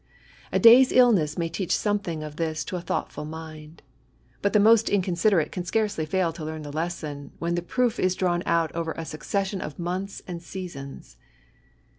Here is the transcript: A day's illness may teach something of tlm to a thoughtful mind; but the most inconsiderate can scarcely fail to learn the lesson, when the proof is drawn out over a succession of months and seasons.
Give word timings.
A 0.51 0.57
day's 0.57 0.91
illness 0.91 1.37
may 1.37 1.47
teach 1.47 1.77
something 1.77 2.23
of 2.23 2.35
tlm 2.37 2.65
to 2.65 2.75
a 2.75 2.81
thoughtful 2.81 3.23
mind; 3.23 3.83
but 4.41 4.51
the 4.51 4.59
most 4.59 4.89
inconsiderate 4.89 5.51
can 5.51 5.63
scarcely 5.63 6.07
fail 6.07 6.33
to 6.33 6.43
learn 6.43 6.63
the 6.63 6.71
lesson, 6.71 7.33
when 7.37 7.53
the 7.53 7.61
proof 7.61 7.99
is 7.99 8.15
drawn 8.15 8.41
out 8.47 8.71
over 8.75 8.93
a 8.93 9.05
succession 9.05 9.61
of 9.61 9.77
months 9.77 10.23
and 10.27 10.41
seasons. 10.41 11.17